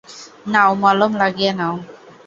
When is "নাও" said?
0.47-0.71, 1.59-1.75